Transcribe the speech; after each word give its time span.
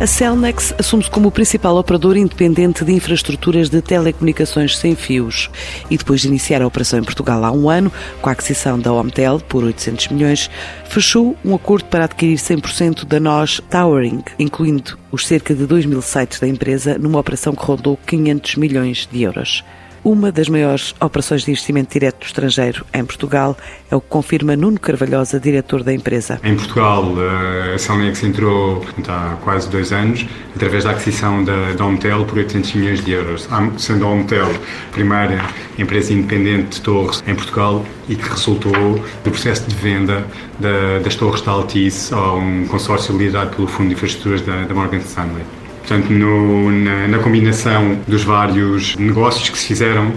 A 0.00 0.06
Celnex 0.06 0.72
assume-se 0.78 1.10
como 1.10 1.28
o 1.28 1.30
principal 1.30 1.76
operador 1.76 2.16
independente 2.16 2.82
de 2.86 2.90
infraestruturas 2.90 3.68
de 3.68 3.82
telecomunicações 3.82 4.78
sem 4.78 4.96
fios 4.96 5.50
e 5.90 5.98
depois 5.98 6.22
de 6.22 6.28
iniciar 6.28 6.62
a 6.62 6.66
operação 6.66 6.98
em 6.98 7.04
Portugal 7.04 7.44
há 7.44 7.52
um 7.52 7.68
ano, 7.68 7.92
com 8.22 8.30
a 8.30 8.32
aquisição 8.32 8.78
da 8.78 8.90
Omtel 8.94 9.40
por 9.40 9.62
800 9.62 10.08
milhões, 10.08 10.50
fechou 10.86 11.36
um 11.44 11.54
acordo 11.54 11.84
para 11.84 12.04
adquirir 12.04 12.38
100% 12.38 13.04
da 13.04 13.20
NOS 13.20 13.60
Towering, 13.68 14.24
incluindo 14.38 14.98
os 15.12 15.26
cerca 15.26 15.54
de 15.54 15.66
2 15.66 15.84
mil 15.84 16.00
sites 16.00 16.40
da 16.40 16.48
empresa, 16.48 16.96
numa 16.96 17.18
operação 17.18 17.54
que 17.54 17.62
rondou 17.62 17.98
500 18.06 18.54
milhões 18.54 19.06
de 19.12 19.22
euros. 19.22 19.62
Uma 20.02 20.32
das 20.32 20.48
maiores 20.48 20.94
operações 20.98 21.44
de 21.44 21.50
investimento 21.50 21.92
direto 21.92 22.26
estrangeiro 22.26 22.86
em 22.94 23.04
Portugal 23.04 23.54
é 23.90 23.94
o 23.94 24.00
que 24.00 24.08
confirma 24.08 24.56
Nuno 24.56 24.80
Carvalhosa, 24.80 25.38
diretor 25.38 25.82
da 25.82 25.92
empresa. 25.92 26.40
Em 26.42 26.56
Portugal, 26.56 27.04
a 27.74 27.76
Celnex 27.76 28.22
entrou 28.24 28.82
há 29.06 29.36
quase 29.42 29.68
dois 29.68 29.92
anos 29.92 30.24
através 30.56 30.84
da 30.84 30.92
aquisição 30.92 31.44
da, 31.44 31.72
da 31.74 31.84
Omtel 31.84 32.24
por 32.24 32.38
800 32.38 32.72
milhões 32.74 33.04
de 33.04 33.12
euros. 33.12 33.46
Sendo 33.76 34.06
a 34.06 34.08
Omtel 34.08 34.46
a 34.46 34.92
primeira 34.92 35.44
empresa 35.78 36.14
independente 36.14 36.78
de 36.78 36.80
torres 36.80 37.22
em 37.26 37.34
Portugal 37.34 37.84
e 38.08 38.16
que 38.16 38.26
resultou 38.26 39.04
do 39.22 39.30
processo 39.30 39.68
de 39.68 39.74
venda 39.74 40.26
da, 40.58 41.00
das 41.04 41.14
torres 41.14 41.42
da 41.42 41.52
Altice 41.52 42.14
a 42.14 42.32
um 42.32 42.66
consórcio 42.68 43.14
liderado 43.18 43.54
pelo 43.54 43.68
Fundo 43.68 43.88
de 43.88 43.94
Infraestruturas 43.94 44.40
da, 44.40 44.64
da 44.64 44.74
Morgan 44.74 44.98
Stanley. 44.98 45.59
Portanto, 45.80 46.10
no, 46.10 46.70
na, 46.70 47.08
na, 47.08 47.18
combinação 47.18 47.98
dos 48.06 48.22
vários 48.22 48.96
negócios 48.96 49.48
que 49.48 49.58
se 49.58 49.66
fizeram, 49.66 50.12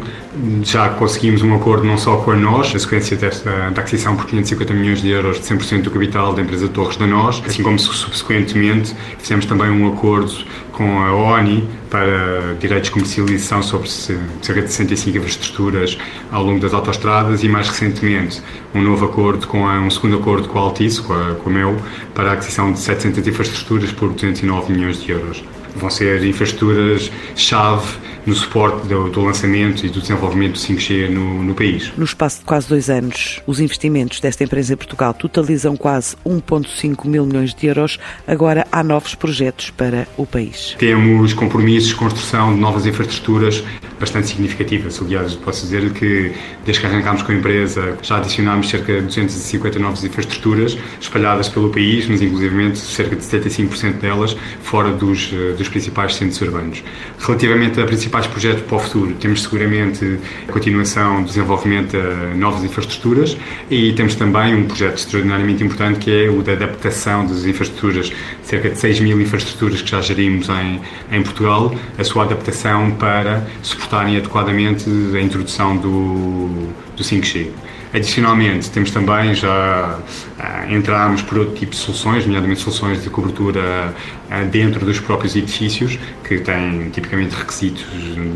já 0.62 0.90
conseguimos 0.90 1.42
um 1.42 1.56
acordo 1.56 1.86
não 1.86 1.98
só 1.98 2.18
com 2.18 2.32
a 2.32 2.36
nós, 2.36 2.74
na 2.74 2.80
sequência 2.80 3.16
desta 3.16 3.72
da 3.72 3.82
aquisição 3.82 4.16
por 4.16 4.26
550 4.26 4.74
milhões 4.74 5.02
de 5.02 5.10
euros 5.10 5.40
de 5.40 5.46
100% 5.46 5.84
do 5.84 5.92
capital 5.92 6.34
da 6.34 6.42
empresa 6.42 6.68
Torres 6.68 6.98
da 6.98 7.08
Nós, 7.08 7.42
assim 7.46 7.64
como 7.64 7.80
subsequentemente 7.80 8.96
fizemos 9.18 9.46
também 9.46 9.70
um 9.70 9.88
acordo 9.88 10.34
com 10.74 11.00
a 11.00 11.14
ONI 11.14 11.68
para 11.90 12.56
direitos 12.60 12.90
de 12.90 12.94
comercialização 12.94 13.64
sobre 13.64 13.88
cerca 13.88 14.62
de 14.62 14.68
65 14.68 15.18
infraestruturas 15.18 15.98
ao 16.32 16.44
longo 16.44 16.60
das 16.60 16.74
autostradas 16.74 17.44
e 17.44 17.48
mais 17.48 17.70
recentemente 17.70 18.42
um 18.74 18.82
novo 18.82 19.06
acordo 19.06 19.48
com 19.48 19.68
a, 19.68 19.80
um 19.80 19.90
segundo 19.90 20.18
acordo 20.18 20.50
com 20.50 20.60
a 20.60 20.64
Altice, 20.64 21.02
com 21.02 21.14
a, 21.14 21.36
com 21.36 21.50
a 21.50 21.54
MEU, 21.54 21.78
para 22.14 22.32
a 22.32 22.34
aquisição 22.34 22.74
de 22.74 22.80
700 22.80 23.26
infraestruturas 23.28 23.92
por 23.92 24.12
209 24.12 24.74
milhões 24.74 25.02
de 25.02 25.12
euros. 25.12 25.44
Vão 25.76 25.90
ser 25.90 26.24
infraestruturas-chave 26.26 27.98
no 28.26 28.34
suporte 28.36 28.88
do, 28.88 29.10
do, 29.10 29.22
lançamento 29.22 29.86
e 29.86 29.90
do 29.90 30.00
desenvolvimento 30.00 30.54
do 30.54 30.60
5G 30.60 31.10
no, 31.10 31.44
no, 31.44 31.54
país. 31.54 31.92
No 31.98 32.06
espaço 32.06 32.40
de 32.40 32.46
quase 32.46 32.68
dois 32.68 32.90
anos, 32.90 33.42
os 33.46 33.60
investimentos 33.60 34.20
desta 34.20 34.44
empresa 34.44 34.74
em 34.74 34.78
Portugal 34.78 35.14
totalizam 35.14 35.76
quase 35.76 36.16
1,5 36.26 37.08
mil 37.08 37.26
milhões 37.26 37.54
de 37.54 37.68
euros. 37.68 38.00
Agora 38.28 38.66
há 38.72 38.84
novos 38.84 39.16
projetos 39.16 39.70
para 39.70 40.08
o 40.18 40.26
país. 40.26 40.76
Temos 40.80 41.34
compromissos 41.34 41.90
de 41.90 41.96
construção 41.96 42.54
de 42.54 42.60
novas 42.60 42.86
infraestruturas 42.86 43.64
bastante 44.00 44.28
significativas. 44.28 45.02
Aliás, 45.02 45.36
posso 45.36 45.62
dizer 45.64 45.92
que 45.94 46.34
desde 46.66 46.82
que 46.82 46.88
arrancámos 46.88 47.22
com 47.24 47.32
a 47.32 47.36
empresa 47.36 47.98
já 48.02 48.18
adicionámos 48.18 48.70
cerca 48.70 48.94
de 48.94 49.02
250 49.02 49.80
novas 49.80 50.04
infraestruturas 50.04 50.78
espalhadas 51.00 51.50
pelo 51.50 51.70
país, 51.70 52.08
mas 52.08 52.22
inclusive 52.22 52.76
cerca 52.76 53.16
de 53.16 53.24
75% 53.24 54.00
delas 54.00 54.36
fora 54.62 54.92
dos, 54.92 55.32
eh, 55.34 55.54
dos 55.58 55.70
principais 55.70 56.16
centros 56.16 56.42
urbanos. 56.42 56.84
Relativamente 57.20 57.80
a 57.80 57.84
principais 58.14 58.28
projetos 58.28 58.64
para 58.64 58.76
o 58.76 58.80
futuro, 58.80 59.14
temos 59.16 59.42
seguramente 59.42 60.20
a 60.48 60.52
continuação 60.52 61.22
do 61.22 61.28
desenvolvimento 61.28 61.98
de 61.98 62.38
novas 62.38 62.64
infraestruturas 62.64 63.36
e 63.72 63.92
temos 63.94 64.14
também 64.14 64.54
um 64.56 64.66
projeto 64.66 64.98
extraordinariamente 64.98 65.64
importante 65.64 66.00
que 66.00 66.26
é 66.26 66.30
o 66.30 66.44
da 66.44 66.52
adaptação 66.54 67.26
das 67.26 67.44
infraestruturas, 67.46 68.12
cerca 68.44 68.70
de 68.70 68.78
6 68.78 69.00
mil 69.00 69.20
infraestruturas 69.20 69.82
que 69.82 69.90
já 69.90 70.02
gerimos 70.02 70.48
em, 70.50 70.80
em 71.12 71.24
Portugal, 71.24 71.74
a 71.98 72.04
sua 72.04 72.24
adaptação 72.24 72.92
para 72.92 73.48
suportarem 73.64 74.18
adequadamente 74.18 74.88
a 75.16 75.20
introdução 75.20 75.76
do, 75.76 76.70
do 76.96 77.04
5G. 77.04 77.50
Adicionalmente, 77.94 78.72
temos 78.72 78.90
também 78.90 79.36
já 79.36 80.00
uh, 80.00 80.74
entrarmos 80.74 81.22
por 81.22 81.38
outro 81.38 81.54
tipo 81.54 81.74
de 81.74 81.78
soluções, 81.78 82.26
nomeadamente 82.26 82.60
soluções 82.60 83.04
de 83.04 83.10
cobertura 83.12 83.94
uh, 84.32 84.48
dentro 84.48 84.84
dos 84.84 85.00
próprios 85.00 85.36
edifícios, 85.36 86.00
que 86.24 86.40
têm 86.40 86.90
tipicamente 86.90 87.36
requisitos 87.36 87.86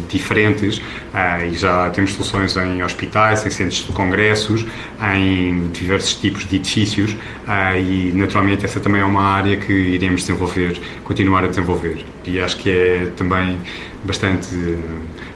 diferentes, 0.07 0.77
uh, 0.77 1.43
e 1.51 1.57
já 1.57 1.89
temos 1.89 2.13
soluções 2.13 2.55
em 2.55 2.83
hospitais, 2.83 3.43
em 3.47 3.49
centros 3.49 3.83
de 3.83 3.91
congressos, 3.93 4.63
em 5.15 5.69
diversos 5.69 6.13
tipos 6.13 6.47
de 6.47 6.57
edifícios, 6.57 7.15
e 7.79 8.11
naturalmente 8.13 8.63
essa 8.63 8.79
também 8.79 9.01
é 9.01 9.05
uma 9.05 9.23
área 9.23 9.57
que 9.57 9.73
iremos 9.73 10.21
desenvolver, 10.21 10.79
continuar 11.03 11.43
a 11.43 11.47
desenvolver. 11.47 12.05
E 12.25 12.39
acho 12.39 12.57
que 12.57 12.69
é 12.69 13.11
também 13.15 13.57
bastante 14.07 14.47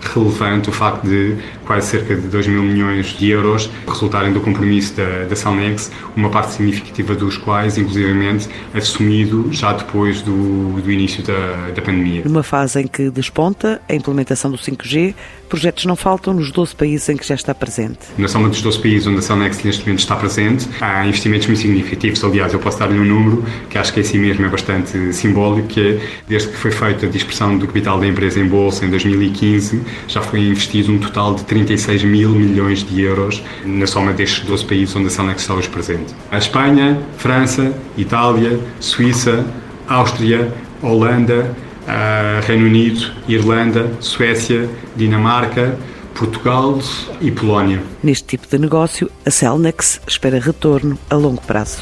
relevante 0.02 0.70
o 0.70 0.72
facto 0.72 1.08
de 1.08 1.38
quase 1.66 1.88
cerca 1.88 2.16
de 2.16 2.28
2 2.28 2.48
mil 2.48 2.64
milhões 2.64 3.08
de 3.08 3.30
euros 3.30 3.70
resultarem 3.88 4.34
do 4.34 4.42
compromisso 4.42 4.96
da, 4.96 5.26
da 5.26 5.36
Salnex, 5.36 5.92
uma 6.16 6.30
parte 6.30 6.54
significativa 6.54 7.14
dos 7.14 7.38
quais, 7.38 7.78
inclusivamente, 7.78 8.50
assumido 8.74 9.50
já 9.52 9.74
depois 9.74 10.22
do, 10.22 10.82
do 10.82 10.92
início 10.92 11.24
da, 11.24 11.70
da 11.76 11.82
pandemia. 11.82 12.24
Numa 12.26 12.44
fase 12.44 12.82
em 12.82 12.88
que 12.88 13.10
desponta 13.10 13.82
a 13.88 13.94
implementação 13.94 14.50
do 14.50 14.58
5G, 14.58 15.14
projetos 15.48 15.86
não 15.86 15.98
faltam 15.98 16.34
nos 16.34 16.50
12 16.50 16.74
países 16.74 17.10
em 17.10 17.18
que 17.18 17.28
já 17.28 17.36
está 17.36 17.54
presente. 17.54 18.00
Na 18.18 18.30
soma 18.30 18.48
dos 18.48 18.62
12 18.62 18.80
países 18.80 19.08
onde 19.08 19.20
a 19.20 19.22
Celnex 19.22 19.62
neste 19.64 19.82
momento 19.84 20.00
está 20.00 20.16
presente, 20.16 20.68
há 20.80 21.06
investimentos 21.06 21.48
muito 21.48 21.60
significativos. 21.60 22.24
Aliás, 22.24 22.54
eu 22.54 22.60
posso 22.60 22.80
dar-lhe 22.80 22.98
um 22.98 23.06
número 23.06 23.46
que 23.70 23.78
acho 23.78 23.94
que 23.94 24.00
é 24.00 24.04
assim 24.04 24.18
mesmo 24.18 24.46
é 24.46 24.50
bastante 24.50 25.14
simbólico, 25.14 25.68
que 25.68 25.82
é 25.82 26.22
desde 26.28 26.50
que 26.50 26.56
foi 26.56 26.72
feita 26.72 27.06
a 27.06 27.10
dispersão 27.10 27.58
do 27.58 27.68
capital 27.68 28.00
da 28.00 28.08
empresa 28.08 28.40
em 28.40 28.48
bolsa 28.62 28.86
em 28.86 28.90
2015, 28.90 29.82
já 30.08 30.22
foi 30.22 30.42
investido 30.42 30.92
um 30.92 31.00
total 31.00 31.34
de 31.34 31.44
36 31.46 32.04
mil 32.04 32.30
milhões 32.30 32.84
de 32.84 33.02
euros 33.02 33.42
na 33.66 33.88
soma 33.88 34.14
destes 34.14 34.46
12 34.46 34.66
países 34.66 34.96
onde 34.96 35.08
a 35.08 35.10
Celnex 35.10 35.42
está 35.42 35.56
hoje 35.56 35.70
presente. 35.70 36.14
A 36.30 36.38
Espanha, 36.38 37.00
França, 37.18 37.74
Itália, 37.98 38.60
Suíça, 38.80 39.44
Áustria, 39.88 40.54
Holanda, 40.82 41.56
uh, 41.88 42.46
Reino 42.46 42.68
Unido, 42.68 43.12
Irlanda, 43.28 43.92
Suécia, 44.00 44.70
Dinamarca, 44.96 45.76
Portugal 46.14 46.80
e 47.20 47.32
Polónia. 47.32 47.82
Neste 48.04 48.26
tipo 48.26 48.48
de 48.48 48.60
negócio, 48.60 49.10
a 49.26 49.32
Celnex 49.32 50.00
espera 50.08 50.40
retorno 50.40 51.00
a 51.10 51.16
longo 51.16 51.42
prazo. 51.42 51.82